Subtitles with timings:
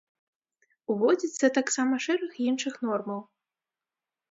[0.93, 3.21] Уводзіцца таксама шэраг іншых нормаў.